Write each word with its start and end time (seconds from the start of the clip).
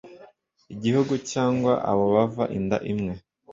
igihugu 0.73 1.13
cyangwa 1.31 1.73
abo 1.89 2.05
bava 2.15 2.43
inda 2.57 2.77
imwe. 2.91 3.13